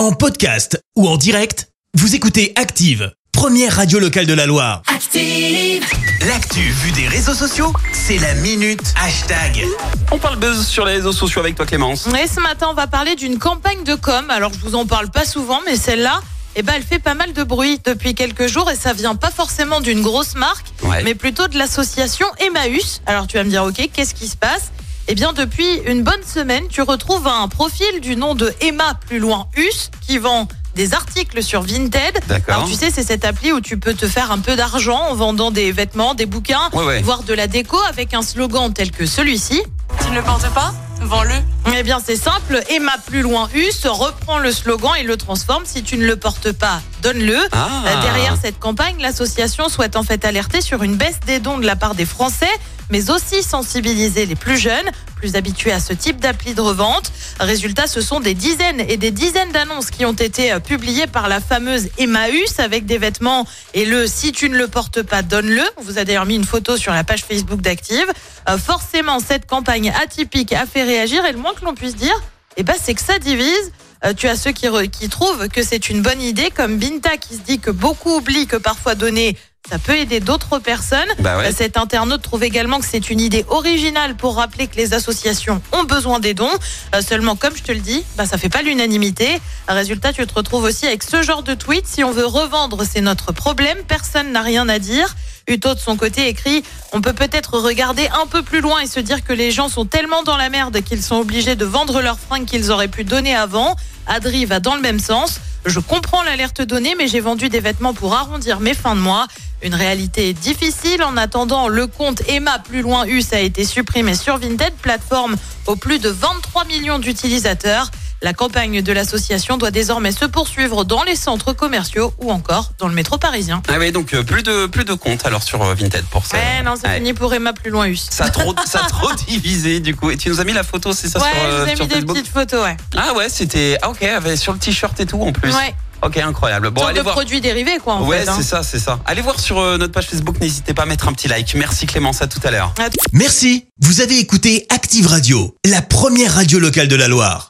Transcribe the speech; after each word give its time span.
En 0.00 0.12
podcast 0.12 0.80
ou 0.96 1.06
en 1.06 1.18
direct, 1.18 1.68
vous 1.92 2.14
écoutez 2.14 2.54
Active, 2.56 3.12
première 3.32 3.76
radio 3.76 3.98
locale 3.98 4.24
de 4.24 4.32
la 4.32 4.46
Loire. 4.46 4.80
Active. 4.86 5.84
L'actu 6.26 6.60
vue 6.60 6.92
des 6.92 7.06
réseaux 7.06 7.34
sociaux, 7.34 7.70
c'est 7.92 8.16
la 8.16 8.32
minute 8.36 8.80
hashtag. 8.98 9.62
On 10.10 10.16
parle 10.16 10.38
buzz 10.38 10.66
sur 10.66 10.86
les 10.86 10.94
réseaux 10.94 11.12
sociaux 11.12 11.42
avec 11.42 11.54
toi 11.54 11.66
Clémence. 11.66 12.06
Et 12.18 12.26
ce 12.26 12.40
matin, 12.40 12.68
on 12.70 12.74
va 12.74 12.86
parler 12.86 13.14
d'une 13.14 13.38
campagne 13.38 13.84
de 13.84 13.94
com. 13.94 14.24
Alors, 14.30 14.50
je 14.54 14.60
vous 14.60 14.74
en 14.74 14.86
parle 14.86 15.10
pas 15.10 15.26
souvent, 15.26 15.60
mais 15.66 15.76
celle-là, 15.76 16.22
eh 16.56 16.62
ben, 16.62 16.72
elle 16.76 16.82
fait 16.82 16.98
pas 16.98 17.12
mal 17.12 17.34
de 17.34 17.42
bruit 17.42 17.78
depuis 17.84 18.14
quelques 18.14 18.46
jours 18.46 18.70
et 18.70 18.76
ça 18.76 18.94
vient 18.94 19.16
pas 19.16 19.30
forcément 19.30 19.82
d'une 19.82 20.00
grosse 20.00 20.34
marque, 20.34 20.64
Ouais. 20.82 21.02
mais 21.04 21.14
plutôt 21.14 21.46
de 21.46 21.58
l'association 21.58 22.26
Emmaüs. 22.38 23.02
Alors, 23.04 23.26
tu 23.26 23.36
vas 23.36 23.44
me 23.44 23.50
dire, 23.50 23.64
ok, 23.64 23.90
qu'est-ce 23.92 24.14
qui 24.14 24.28
se 24.28 24.36
passe? 24.36 24.70
Eh 25.12 25.16
bien, 25.16 25.32
depuis 25.32 25.78
une 25.86 26.04
bonne 26.04 26.22
semaine, 26.24 26.62
tu 26.68 26.82
retrouves 26.82 27.26
un 27.26 27.48
profil 27.48 28.00
du 28.00 28.14
nom 28.14 28.36
de 28.36 28.54
Emma 28.60 28.94
plus 29.08 29.18
loin 29.18 29.48
Us 29.56 29.90
qui 30.06 30.18
vend 30.18 30.46
des 30.76 30.94
articles 30.94 31.42
sur 31.42 31.62
Vinted. 31.62 32.20
D'accord. 32.28 32.54
Alors, 32.54 32.68
tu 32.68 32.74
sais, 32.74 32.90
c'est 32.92 33.02
cette 33.02 33.24
appli 33.24 33.50
où 33.50 33.60
tu 33.60 33.76
peux 33.76 33.94
te 33.94 34.06
faire 34.06 34.30
un 34.30 34.38
peu 34.38 34.54
d'argent 34.54 35.08
en 35.10 35.16
vendant 35.16 35.50
des 35.50 35.72
vêtements, 35.72 36.14
des 36.14 36.26
bouquins, 36.26 36.70
Ouais, 36.74 36.84
ouais. 36.84 37.02
voire 37.02 37.24
de 37.24 37.34
la 37.34 37.48
déco 37.48 37.76
avec 37.88 38.14
un 38.14 38.22
slogan 38.22 38.72
tel 38.72 38.92
que 38.92 39.04
celui-ci. 39.04 39.60
Tu 40.04 40.10
ne 40.10 40.14
le 40.14 40.22
portes 40.22 40.48
pas? 40.54 40.72
Vends-le. 41.00 41.34
Eh 41.76 41.82
bien, 41.82 41.98
c'est 42.04 42.16
simple. 42.16 42.60
Emma 42.68 42.92
plus 43.06 43.22
loin 43.22 43.48
Us 43.54 43.86
reprend 43.86 44.38
le 44.38 44.52
slogan 44.52 44.92
et 44.98 45.02
le 45.02 45.16
transforme. 45.16 45.64
Si 45.64 45.82
tu 45.82 45.96
ne 45.96 46.06
le 46.06 46.16
portes 46.16 46.52
pas, 46.52 46.80
donne-le. 47.02 47.38
Ah. 47.52 47.68
Euh, 47.86 48.02
Derrière 48.02 48.36
cette 48.40 48.58
campagne, 48.58 48.96
l'association 49.00 49.68
souhaite 49.68 49.96
en 49.96 50.02
fait 50.02 50.24
alerter 50.24 50.60
sur 50.60 50.82
une 50.82 50.96
baisse 50.96 51.20
des 51.26 51.38
dons 51.38 51.58
de 51.58 51.66
la 51.66 51.76
part 51.76 51.94
des 51.94 52.06
Français, 52.06 52.50
mais 52.90 53.10
aussi 53.10 53.42
sensibiliser 53.42 54.26
les 54.26 54.34
plus 54.34 54.58
jeunes, 54.58 54.90
plus 55.16 55.36
habitués 55.36 55.70
à 55.70 55.80
ce 55.80 55.92
type 55.92 56.18
d'appli 56.18 56.54
de 56.54 56.60
revente. 56.60 57.12
Résultat, 57.38 57.86
ce 57.86 58.00
sont 58.00 58.20
des 58.20 58.34
dizaines 58.34 58.80
et 58.80 58.96
des 58.96 59.10
dizaines 59.10 59.52
d'annonces 59.52 59.90
qui 59.90 60.04
ont 60.04 60.12
été 60.12 60.52
euh, 60.52 60.60
publiées 60.60 61.06
par 61.06 61.28
la 61.28 61.40
fameuse 61.40 61.88
Emmaüs 61.98 62.58
avec 62.58 62.86
des 62.86 62.98
vêtements 62.98 63.46
et 63.74 63.84
le 63.84 64.06
si 64.06 64.32
tu 64.32 64.48
ne 64.48 64.56
le 64.56 64.66
portes 64.66 65.02
pas, 65.02 65.22
donne-le. 65.22 65.62
On 65.76 65.82
vous 65.82 65.98
a 65.98 66.04
d'ailleurs 66.04 66.26
mis 66.26 66.36
une 66.36 66.44
photo 66.44 66.76
sur 66.76 66.92
la 66.92 67.04
page 67.04 67.22
Facebook 67.22 67.60
d'Active. 67.60 68.06
Euh, 68.48 68.58
forcément, 68.58 69.20
cette 69.20 69.46
campagne 69.46 69.92
atypique 70.02 70.52
a 70.52 70.66
fait 70.66 70.82
réagir 70.82 71.24
et 71.26 71.32
le 71.32 71.38
moins 71.38 71.49
que 71.54 71.64
l'on 71.64 71.74
puisse 71.74 71.96
dire, 71.96 72.14
eh 72.56 72.62
ben, 72.62 72.74
c'est 72.80 72.94
que 72.94 73.02
ça 73.02 73.18
divise. 73.18 73.72
Euh, 74.04 74.14
tu 74.14 74.28
as 74.28 74.36
ceux 74.36 74.52
qui, 74.52 74.66
re- 74.66 74.88
qui 74.88 75.08
trouvent 75.08 75.48
que 75.48 75.62
c'est 75.62 75.90
une 75.90 76.00
bonne 76.00 76.22
idée, 76.22 76.50
comme 76.50 76.78
Binta 76.78 77.16
qui 77.18 77.34
se 77.34 77.40
dit 77.40 77.58
que 77.58 77.70
beaucoup 77.70 78.16
oublient 78.16 78.46
que 78.46 78.56
parfois 78.56 78.94
donner, 78.94 79.36
ça 79.70 79.78
peut 79.78 79.94
aider 79.94 80.20
d'autres 80.20 80.58
personnes. 80.58 81.08
Bah 81.18 81.36
ouais. 81.36 81.48
Euh, 81.48 81.52
Cet 81.54 81.76
internaute 81.76 82.22
trouve 82.22 82.42
également 82.42 82.80
que 82.80 82.86
c'est 82.90 83.10
une 83.10 83.20
idée 83.20 83.44
originale 83.48 84.16
pour 84.16 84.36
rappeler 84.36 84.68
que 84.68 84.76
les 84.76 84.94
associations 84.94 85.60
ont 85.72 85.84
besoin 85.84 86.18
des 86.18 86.32
dons. 86.32 86.48
Euh, 86.94 87.02
seulement, 87.02 87.36
comme 87.36 87.54
je 87.54 87.62
te 87.62 87.72
le 87.72 87.80
dis, 87.80 88.02
bah, 88.16 88.24
ça 88.24 88.38
fait 88.38 88.48
pas 88.48 88.62
l'unanimité. 88.62 89.38
Résultat, 89.68 90.14
tu 90.14 90.26
te 90.26 90.32
retrouves 90.34 90.64
aussi 90.64 90.86
avec 90.86 91.02
ce 91.02 91.22
genre 91.22 91.42
de 91.42 91.52
tweet. 91.52 91.86
Si 91.86 92.02
on 92.02 92.10
veut 92.10 92.24
revendre, 92.26 92.84
c'est 92.90 93.02
notre 93.02 93.32
problème. 93.32 93.76
Personne 93.86 94.32
n'a 94.32 94.40
rien 94.40 94.66
à 94.70 94.78
dire. 94.78 95.14
Uto, 95.50 95.74
de 95.74 95.80
son 95.80 95.96
côté, 95.96 96.28
écrit 96.28 96.62
On 96.92 97.00
peut 97.00 97.12
peut-être 97.12 97.58
regarder 97.58 98.08
un 98.22 98.26
peu 98.26 98.42
plus 98.42 98.60
loin 98.60 98.78
et 98.78 98.86
se 98.86 99.00
dire 99.00 99.24
que 99.24 99.32
les 99.32 99.50
gens 99.50 99.68
sont 99.68 99.84
tellement 99.84 100.22
dans 100.22 100.36
la 100.36 100.48
merde 100.48 100.80
qu'ils 100.82 101.02
sont 101.02 101.16
obligés 101.16 101.56
de 101.56 101.64
vendre 101.64 102.00
leurs 102.00 102.20
fringues 102.20 102.44
qu'ils 102.46 102.70
auraient 102.70 102.88
pu 102.88 103.02
donner 103.02 103.34
avant. 103.34 103.74
Adri 104.06 104.44
va 104.44 104.60
dans 104.60 104.76
le 104.76 104.80
même 104.80 105.00
sens. 105.00 105.40
Je 105.66 105.80
comprends 105.80 106.22
l'alerte 106.22 106.62
donnée, 106.62 106.94
mais 106.96 107.08
j'ai 107.08 107.18
vendu 107.18 107.48
des 107.48 107.58
vêtements 107.58 107.94
pour 107.94 108.14
arrondir 108.14 108.60
mes 108.60 108.74
fins 108.74 108.94
de 108.94 109.00
mois. 109.00 109.26
Une 109.62 109.74
réalité 109.74 110.32
difficile. 110.34 111.02
En 111.02 111.16
attendant, 111.16 111.66
le 111.66 111.88
compte 111.88 112.22
Emma 112.28 112.60
plus 112.60 112.82
loin 112.82 113.04
US 113.06 113.32
a 113.32 113.40
été 113.40 113.64
supprimé 113.64 114.14
sur 114.14 114.38
Vinted, 114.38 114.72
plateforme 114.80 115.34
aux 115.66 115.76
plus 115.76 115.98
de 115.98 116.10
23 116.10 116.64
millions 116.66 117.00
d'utilisateurs. 117.00 117.90
La 118.22 118.34
campagne 118.34 118.82
de 118.82 118.92
l'association 118.92 119.56
doit 119.56 119.70
désormais 119.70 120.12
se 120.12 120.26
poursuivre 120.26 120.84
dans 120.84 121.02
les 121.04 121.16
centres 121.16 121.52
commerciaux 121.54 122.12
ou 122.18 122.30
encore 122.30 122.72
dans 122.78 122.86
le 122.88 122.94
métro 122.94 123.16
parisien. 123.16 123.62
Ah 123.68 123.76
oui, 123.78 123.92
donc 123.92 124.12
euh, 124.12 124.22
plus 124.22 124.42
de 124.42 124.66
plus 124.66 124.84
de 124.84 124.92
comptes 124.92 125.24
alors 125.24 125.42
sur 125.42 125.62
euh, 125.62 125.74
Vinted 125.74 126.04
pour 126.10 126.26
ça. 126.26 126.36
Ouais, 126.36 126.62
non, 126.64 126.74
c'est 126.80 126.86
Ouais. 126.88 126.96
fini 126.96 127.14
pour 127.14 127.32
Emma 127.32 127.52
plus 127.54 127.70
loin 127.70 127.86
US. 127.86 128.08
Ça 128.10 128.24
a 128.24 128.30
trop 128.30 128.54
ça 128.66 128.80
a 128.84 128.88
trop 128.88 129.10
divisé 129.26 129.80
du 129.80 129.96
coup. 129.96 130.10
Et 130.10 130.16
tu 130.18 130.28
nous 130.28 130.38
as 130.40 130.44
mis 130.44 130.52
la 130.52 130.62
photo, 130.64 130.92
c'est 130.92 131.08
ça 131.08 131.18
Ouais, 131.18 131.30
sur, 131.30 131.40
je 131.40 131.46
euh, 131.46 131.64
vous 131.64 131.70
ai 131.70 131.76
sur 131.76 131.84
mis 131.86 131.94
des 131.94 132.02
petites 132.06 132.28
photos, 132.28 132.62
ouais. 132.64 132.76
Ah 132.96 133.14
ouais, 133.14 133.28
c'était 133.30 133.78
ah 133.80 133.88
OK, 133.90 134.02
avec 134.02 134.36
sur 134.38 134.52
le 134.52 134.58
t-shirt 134.58 134.98
et 135.00 135.06
tout 135.06 135.20
en 135.22 135.32
plus. 135.32 135.50
Ouais, 135.54 135.74
OK, 136.02 136.18
incroyable. 136.18 136.70
Bon, 136.70 136.84
allez 136.84 136.98
de 136.98 137.02
voir. 137.02 137.14
produits 137.14 137.40
dérivés, 137.40 137.78
quoi, 137.82 137.94
en 137.94 138.06
Ouais, 138.06 138.20
fait. 138.20 138.28
hein. 138.28 138.34
c'est 138.36 138.42
ça, 138.42 138.62
c'est 138.62 138.78
ça. 138.78 138.98
Allez 139.06 139.22
voir 139.22 139.40
sur 139.40 139.58
euh, 139.58 139.78
notre 139.78 139.92
page 139.94 140.06
Facebook, 140.08 140.38
n'hésitez 140.40 140.74
pas 140.74 140.82
à 140.82 140.86
mettre 140.86 141.08
un 141.08 141.12
petit 141.14 141.28
like. 141.28 141.54
Merci 141.54 141.86
Clémence, 141.86 142.20
à 142.20 142.26
tout 142.26 142.40
à 142.44 142.50
l'heure. 142.50 142.74
Merci, 143.12 143.66
vous 143.80 144.00
avez 144.02 144.18
écouté 144.18 144.66
Active 144.68 145.06
Radio, 145.06 145.56
la 145.64 145.80
première 145.82 146.34
radio 146.34 146.58
locale 146.58 146.88
de 146.88 146.96
la 146.96 147.08
Loire. 147.08 147.49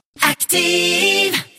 Active. 0.53 1.30